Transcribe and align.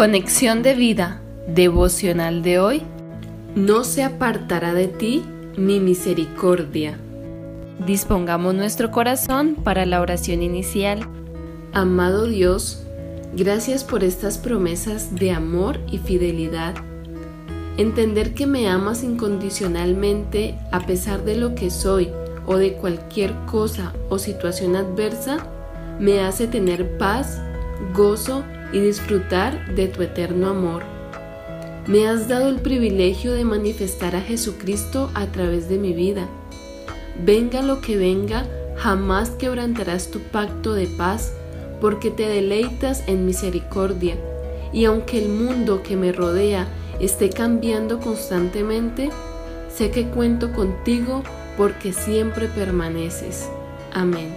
Conexión 0.00 0.62
de 0.62 0.72
vida 0.72 1.20
devocional 1.46 2.42
de 2.42 2.58
hoy. 2.58 2.82
No 3.54 3.84
se 3.84 4.02
apartará 4.02 4.72
de 4.72 4.88
ti 4.88 5.22
mi 5.58 5.78
misericordia. 5.78 6.96
Dispongamos 7.86 8.54
nuestro 8.54 8.90
corazón 8.90 9.56
para 9.62 9.84
la 9.84 10.00
oración 10.00 10.42
inicial. 10.42 11.00
Amado 11.74 12.24
Dios, 12.24 12.82
gracias 13.36 13.84
por 13.84 14.02
estas 14.02 14.38
promesas 14.38 15.16
de 15.16 15.32
amor 15.32 15.78
y 15.92 15.98
fidelidad. 15.98 16.76
Entender 17.76 18.32
que 18.32 18.46
me 18.46 18.70
amas 18.70 19.02
incondicionalmente 19.02 20.54
a 20.72 20.80
pesar 20.80 21.26
de 21.26 21.36
lo 21.36 21.54
que 21.54 21.68
soy 21.68 22.08
o 22.46 22.56
de 22.56 22.72
cualquier 22.72 23.34
cosa 23.44 23.92
o 24.08 24.18
situación 24.18 24.76
adversa 24.76 25.46
me 25.98 26.20
hace 26.20 26.46
tener 26.46 26.96
paz, 26.96 27.42
gozo 27.94 28.44
y 28.72 28.80
disfrutar 28.80 29.74
de 29.74 29.88
tu 29.88 30.02
eterno 30.02 30.48
amor. 30.48 30.82
Me 31.86 32.06
has 32.06 32.28
dado 32.28 32.48
el 32.48 32.60
privilegio 32.60 33.32
de 33.32 33.44
manifestar 33.44 34.14
a 34.14 34.20
Jesucristo 34.20 35.10
a 35.14 35.26
través 35.26 35.68
de 35.68 35.78
mi 35.78 35.92
vida. 35.92 36.28
Venga 37.24 37.62
lo 37.62 37.80
que 37.80 37.96
venga, 37.96 38.46
jamás 38.76 39.30
quebrantarás 39.30 40.10
tu 40.10 40.20
pacto 40.20 40.74
de 40.74 40.86
paz, 40.86 41.32
porque 41.80 42.10
te 42.10 42.28
deleitas 42.28 43.02
en 43.06 43.26
misericordia. 43.26 44.16
Y 44.72 44.84
aunque 44.84 45.18
el 45.18 45.30
mundo 45.30 45.82
que 45.82 45.96
me 45.96 46.12
rodea 46.12 46.68
esté 47.00 47.30
cambiando 47.30 47.98
constantemente, 47.98 49.10
sé 49.74 49.90
que 49.90 50.06
cuento 50.08 50.52
contigo 50.52 51.22
porque 51.56 51.92
siempre 51.92 52.46
permaneces. 52.46 53.48
Amén. 53.92 54.34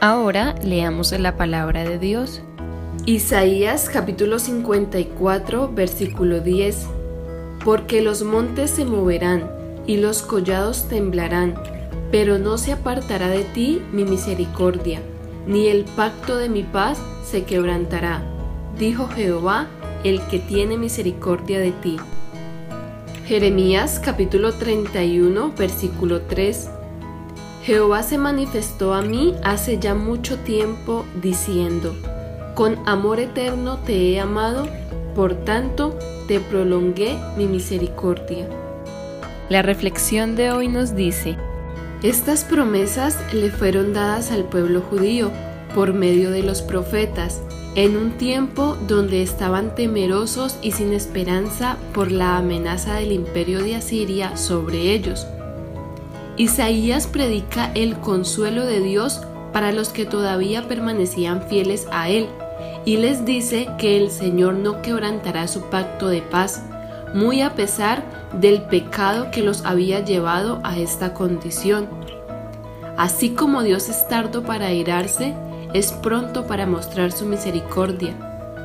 Ahora 0.00 0.54
leamos 0.62 1.12
la 1.12 1.36
palabra 1.36 1.84
de 1.84 1.98
Dios. 1.98 2.42
Isaías 3.04 3.88
capítulo 3.88 4.38
54 4.38 5.70
versículo 5.72 6.40
10 6.40 6.86
Porque 7.64 8.00
los 8.00 8.22
montes 8.22 8.70
se 8.70 8.84
moverán 8.84 9.48
y 9.86 9.98
los 9.98 10.22
collados 10.22 10.88
temblarán, 10.88 11.54
pero 12.10 12.38
no 12.38 12.58
se 12.58 12.72
apartará 12.72 13.28
de 13.28 13.44
ti 13.44 13.80
mi 13.92 14.04
misericordia, 14.04 15.00
ni 15.46 15.68
el 15.68 15.84
pacto 15.84 16.36
de 16.36 16.48
mi 16.48 16.64
paz 16.64 16.98
se 17.24 17.44
quebrantará, 17.44 18.22
dijo 18.76 19.06
Jehová, 19.08 19.68
el 20.02 20.20
que 20.26 20.40
tiene 20.40 20.76
misericordia 20.76 21.60
de 21.60 21.70
ti. 21.70 21.98
Jeremías 23.26 24.00
capítulo 24.04 24.52
31 24.54 25.52
versículo 25.56 26.22
3 26.22 26.70
Jehová 27.62 28.04
se 28.04 28.18
manifestó 28.18 28.94
a 28.94 29.02
mí 29.02 29.34
hace 29.42 29.78
ya 29.78 29.94
mucho 29.94 30.38
tiempo 30.38 31.04
diciendo, 31.20 31.96
con 32.56 32.78
amor 32.88 33.20
eterno 33.20 33.76
te 33.76 34.12
he 34.12 34.18
amado, 34.18 34.66
por 35.14 35.34
tanto 35.34 35.96
te 36.26 36.40
prolongué 36.40 37.18
mi 37.36 37.46
misericordia. 37.46 38.48
La 39.50 39.60
reflexión 39.60 40.36
de 40.36 40.50
hoy 40.50 40.66
nos 40.66 40.96
dice, 40.96 41.36
estas 42.02 42.44
promesas 42.44 43.18
le 43.34 43.50
fueron 43.50 43.92
dadas 43.92 44.32
al 44.32 44.44
pueblo 44.44 44.80
judío 44.80 45.30
por 45.74 45.92
medio 45.92 46.30
de 46.30 46.42
los 46.42 46.62
profetas, 46.62 47.42
en 47.74 47.94
un 47.94 48.12
tiempo 48.12 48.78
donde 48.88 49.20
estaban 49.22 49.74
temerosos 49.74 50.56
y 50.62 50.72
sin 50.72 50.94
esperanza 50.94 51.76
por 51.92 52.10
la 52.10 52.38
amenaza 52.38 52.94
del 52.94 53.12
imperio 53.12 53.62
de 53.62 53.76
Asiria 53.76 54.34
sobre 54.38 54.94
ellos. 54.94 55.26
Isaías 56.38 57.06
predica 57.06 57.70
el 57.74 57.96
consuelo 57.98 58.64
de 58.64 58.80
Dios 58.80 59.20
para 59.52 59.72
los 59.72 59.90
que 59.90 60.06
todavía 60.06 60.66
permanecían 60.66 61.42
fieles 61.42 61.86
a 61.92 62.08
Él 62.08 62.28
y 62.86 62.98
les 62.98 63.24
dice 63.24 63.68
que 63.78 63.98
el 63.98 64.10
Señor 64.10 64.54
no 64.54 64.80
quebrantará 64.80 65.48
su 65.48 65.62
pacto 65.62 66.06
de 66.06 66.22
paz, 66.22 66.62
muy 67.12 67.42
a 67.42 67.54
pesar 67.54 68.04
del 68.32 68.62
pecado 68.62 69.30
que 69.32 69.42
los 69.42 69.66
había 69.66 70.00
llevado 70.00 70.60
a 70.62 70.78
esta 70.78 71.12
condición. 71.12 71.88
Así 72.96 73.30
como 73.30 73.62
Dios 73.62 73.88
es 73.88 74.06
tardo 74.08 74.44
para 74.44 74.72
irarse, 74.72 75.34
es 75.74 75.92
pronto 75.92 76.46
para 76.46 76.64
mostrar 76.64 77.10
su 77.10 77.26
misericordia. 77.26 78.14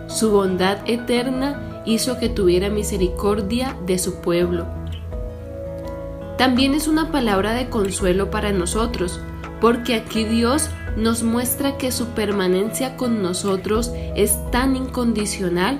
Su 0.07 0.29
bondad 0.29 0.77
eterna 0.85 1.81
hizo 1.85 2.19
que 2.19 2.29
tuviera 2.29 2.69
misericordia 2.69 3.75
de 3.87 3.97
su 3.97 4.21
pueblo. 4.21 4.67
También 6.37 6.75
es 6.75 6.87
una 6.87 7.11
palabra 7.11 7.53
de 7.53 7.69
consuelo 7.69 8.29
para 8.29 8.51
nosotros, 8.51 9.19
porque 9.61 9.93
aquí 9.93 10.25
Dios 10.25 10.69
nos 10.97 11.23
muestra 11.23 11.77
que 11.77 11.91
su 11.91 12.07
permanencia 12.07 12.97
con 12.97 13.21
nosotros 13.21 13.91
es 14.15 14.37
tan 14.51 14.75
incondicional 14.75 15.79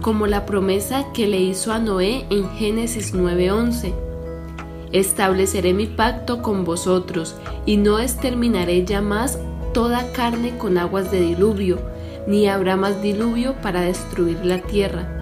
como 0.00 0.28
la 0.28 0.46
promesa 0.46 1.04
que 1.12 1.26
le 1.26 1.40
hizo 1.40 1.72
a 1.72 1.80
Noé 1.80 2.24
en 2.30 2.48
Génesis 2.52 3.12
9:11. 3.12 3.92
Estableceré 4.92 5.74
mi 5.74 5.86
pacto 5.86 6.40
con 6.40 6.64
vosotros 6.64 7.34
y 7.66 7.76
no 7.76 7.98
exterminaré 7.98 8.84
ya 8.84 9.02
más 9.02 9.38
toda 9.74 10.12
carne 10.12 10.56
con 10.56 10.78
aguas 10.78 11.10
de 11.10 11.20
diluvio, 11.20 11.78
ni 12.28 12.46
habrá 12.46 12.76
más 12.76 13.02
diluvio 13.02 13.54
para 13.60 13.80
destruir 13.80 14.38
la 14.44 14.58
tierra. 14.58 15.12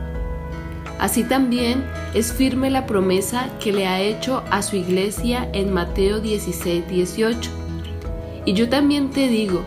Así 1.00 1.25
también 1.25 1.82
es 2.12 2.32
firme 2.32 2.70
la 2.70 2.87
promesa 2.87 3.48
que 3.59 3.72
le 3.72 3.87
ha 3.87 4.00
hecho 4.00 4.44
a 4.50 4.62
su 4.62 4.76
iglesia 4.76 5.48
en 5.53 5.72
Mateo 5.72 6.20
16:18 6.20 7.63
y 8.44 8.55
yo 8.55 8.69
también 8.69 9.10
te 9.10 9.28
digo 9.28 9.62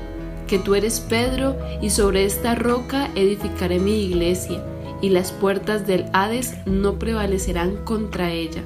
que 0.48 0.60
tú 0.60 0.76
eres 0.76 1.00
Pedro 1.00 1.58
y 1.82 1.90
sobre 1.90 2.26
esta 2.26 2.56
roca 2.56 3.10
edificaré 3.16 3.80
mi 3.80 4.04
iglesia 4.04 4.64
y 5.02 5.10
las 5.10 5.32
puertas 5.32 5.86
del 5.86 6.06
Hades 6.14 6.56
no 6.66 6.98
prevalecerán 6.98 7.78
contra 7.84 8.32
ella. 8.32 8.64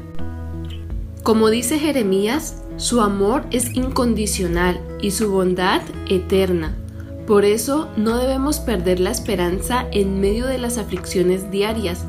Como 1.23 1.49
dice 1.49 1.77
Jeremías, 1.77 2.63
su 2.77 3.01
amor 3.01 3.43
es 3.51 3.75
incondicional 3.75 4.79
y 5.01 5.11
su 5.11 5.31
bondad 5.31 5.81
eterna. 6.07 6.75
Por 7.27 7.45
eso 7.45 7.87
no 7.95 8.17
debemos 8.17 8.59
perder 8.59 8.99
la 8.99 9.11
esperanza 9.11 9.85
en 9.91 10.19
medio 10.19 10.47
de 10.47 10.57
las 10.57 10.77
aflicciones 10.77 11.51
diarias. 11.51 12.05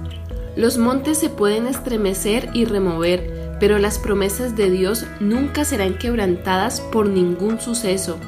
Los 0.57 0.79
montes 0.79 1.19
se 1.19 1.29
pueden 1.29 1.67
estremecer 1.67 2.49
y 2.55 2.65
remover, 2.65 3.32
pero 3.63 3.79
las 3.79 4.01
promesas 4.01 4.57
de 4.57 4.71
Dios 4.71 5.07
nunca 5.21 5.65
serán 5.65 5.97
quebrantadas 5.97 6.81
por 6.81 7.09
ningún 7.09 7.61
suceso. 7.61 8.19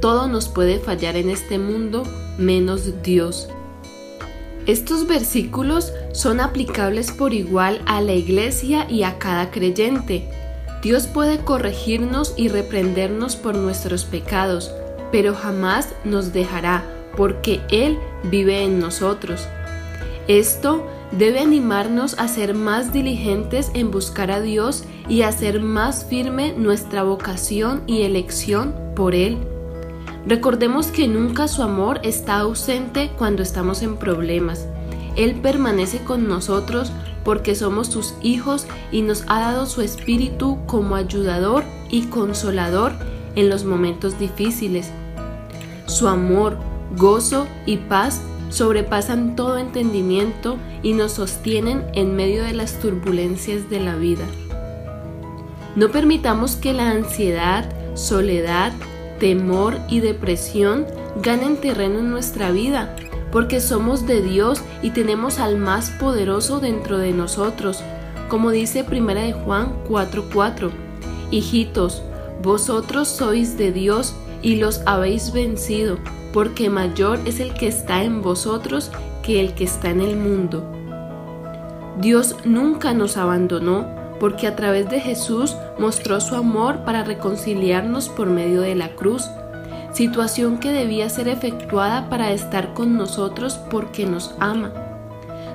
Todo 0.00 0.26
nos 0.26 0.48
puede 0.48 0.80
fallar 0.80 1.14
en 1.14 1.30
este 1.30 1.60
mundo 1.60 2.02
menos 2.38 3.00
Dios. 3.04 3.48
Estos 4.66 5.06
versículos 5.06 5.92
son 6.10 6.40
aplicables 6.40 7.12
por 7.12 7.34
igual 7.34 7.80
a 7.86 8.00
la 8.00 8.14
iglesia 8.14 8.84
y 8.90 9.04
a 9.04 9.20
cada 9.20 9.52
creyente. 9.52 10.28
Dios 10.82 11.06
puede 11.06 11.38
corregirnos 11.38 12.34
y 12.36 12.48
reprendernos 12.48 13.36
por 13.36 13.54
nuestros 13.54 14.02
pecados, 14.02 14.72
pero 15.12 15.36
jamás 15.36 15.90
nos 16.02 16.32
dejará 16.32 16.82
porque 17.16 17.60
Él 17.70 17.96
vive 18.24 18.64
en 18.64 18.80
nosotros. 18.80 19.46
Esto 20.26 20.84
debe 21.12 21.40
animarnos 21.40 22.18
a 22.18 22.28
ser 22.28 22.54
más 22.54 22.92
diligentes 22.92 23.70
en 23.74 23.90
buscar 23.90 24.30
a 24.30 24.40
Dios 24.40 24.84
y 25.08 25.22
a 25.22 25.28
hacer 25.28 25.60
más 25.60 26.04
firme 26.04 26.54
nuestra 26.56 27.02
vocación 27.02 27.82
y 27.86 28.02
elección 28.02 28.74
por 28.94 29.14
Él. 29.14 29.38
Recordemos 30.26 30.88
que 30.88 31.08
nunca 31.08 31.48
su 31.48 31.62
amor 31.62 32.00
está 32.02 32.38
ausente 32.38 33.10
cuando 33.16 33.42
estamos 33.42 33.82
en 33.82 33.96
problemas. 33.96 34.66
Él 35.16 35.36
permanece 35.36 35.98
con 36.00 36.28
nosotros 36.28 36.92
porque 37.24 37.54
somos 37.54 37.88
sus 37.88 38.14
hijos 38.22 38.66
y 38.92 39.02
nos 39.02 39.24
ha 39.26 39.40
dado 39.40 39.66
su 39.66 39.80
espíritu 39.80 40.58
como 40.66 40.94
ayudador 40.94 41.64
y 41.90 42.02
consolador 42.06 42.92
en 43.34 43.48
los 43.48 43.64
momentos 43.64 44.18
difíciles. 44.18 44.90
Su 45.86 46.08
amor, 46.08 46.58
gozo 46.96 47.46
y 47.66 47.78
paz 47.78 48.20
sobrepasan 48.48 49.36
todo 49.36 49.58
entendimiento 49.58 50.56
y 50.82 50.92
nos 50.92 51.12
sostienen 51.12 51.84
en 51.94 52.16
medio 52.16 52.44
de 52.44 52.54
las 52.54 52.78
turbulencias 52.80 53.68
de 53.70 53.80
la 53.80 53.96
vida. 53.96 54.24
No 55.76 55.90
permitamos 55.90 56.56
que 56.56 56.72
la 56.72 56.90
ansiedad, 56.90 57.70
soledad, 57.94 58.72
temor 59.20 59.78
y 59.88 60.00
depresión 60.00 60.86
ganen 61.22 61.56
terreno 61.56 61.98
en 61.98 62.10
nuestra 62.10 62.50
vida, 62.50 62.94
porque 63.30 63.60
somos 63.60 64.06
de 64.06 64.22
Dios 64.22 64.62
y 64.82 64.90
tenemos 64.90 65.38
al 65.38 65.56
más 65.56 65.90
poderoso 65.90 66.60
dentro 66.60 66.98
de 66.98 67.12
nosotros, 67.12 67.82
como 68.28 68.50
dice 68.50 68.84
1 68.88 69.14
de 69.14 69.32
Juan 69.32 69.74
4:4. 69.88 70.70
Hijitos, 71.30 72.02
vosotros 72.42 73.08
sois 73.08 73.58
de 73.58 73.72
Dios 73.72 74.14
y 74.42 74.56
los 74.56 74.82
habéis 74.86 75.32
vencido 75.32 75.98
porque 76.32 76.70
mayor 76.70 77.20
es 77.24 77.40
el 77.40 77.54
que 77.54 77.66
está 77.68 78.02
en 78.02 78.22
vosotros 78.22 78.90
que 79.22 79.40
el 79.40 79.54
que 79.54 79.64
está 79.64 79.90
en 79.90 80.00
el 80.00 80.16
mundo. 80.16 80.64
Dios 82.00 82.36
nunca 82.44 82.94
nos 82.94 83.16
abandonó 83.16 83.86
porque 84.20 84.46
a 84.46 84.56
través 84.56 84.88
de 84.88 85.00
Jesús 85.00 85.56
mostró 85.78 86.20
su 86.20 86.34
amor 86.34 86.84
para 86.84 87.04
reconciliarnos 87.04 88.08
por 88.08 88.28
medio 88.28 88.60
de 88.60 88.74
la 88.74 88.90
cruz, 88.94 89.28
situación 89.92 90.58
que 90.58 90.72
debía 90.72 91.08
ser 91.08 91.28
efectuada 91.28 92.08
para 92.08 92.32
estar 92.32 92.74
con 92.74 92.96
nosotros 92.96 93.58
porque 93.70 94.06
nos 94.06 94.34
ama. 94.38 94.87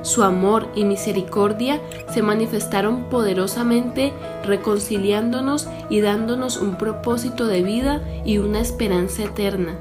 Su 0.03 0.21
amor 0.21 0.67
y 0.75 0.85
misericordia 0.85 1.81
se 2.13 2.21
manifestaron 2.21 3.05
poderosamente 3.05 4.13
reconciliándonos 4.45 5.67
y 5.89 6.01
dándonos 6.01 6.57
un 6.57 6.77
propósito 6.77 7.47
de 7.47 7.63
vida 7.63 8.03
y 8.25 8.37
una 8.37 8.59
esperanza 8.59 9.23
eterna. 9.23 9.75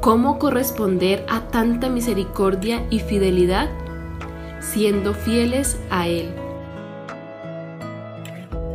¿Cómo 0.00 0.38
corresponder 0.38 1.26
a 1.28 1.48
tanta 1.48 1.88
misericordia 1.88 2.86
y 2.90 3.00
fidelidad? 3.00 3.68
Siendo 4.60 5.14
fieles 5.14 5.80
a 5.90 6.06
Él. 6.06 6.32